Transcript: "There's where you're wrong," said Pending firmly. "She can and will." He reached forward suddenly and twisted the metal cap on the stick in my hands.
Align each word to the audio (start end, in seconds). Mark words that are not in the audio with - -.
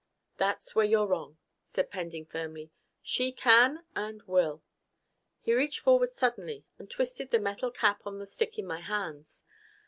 "There's 0.37 0.71
where 0.73 0.83
you're 0.83 1.05
wrong," 1.05 1.37
said 1.61 1.91
Pending 1.91 2.25
firmly. 2.25 2.71
"She 3.03 3.31
can 3.31 3.83
and 3.95 4.23
will." 4.23 4.63
He 5.41 5.53
reached 5.53 5.81
forward 5.81 6.11
suddenly 6.11 6.65
and 6.79 6.89
twisted 6.89 7.29
the 7.29 7.37
metal 7.39 7.69
cap 7.69 8.01
on 8.07 8.17
the 8.17 8.25
stick 8.25 8.57
in 8.57 8.65
my 8.65 8.79
hands. 8.79 9.43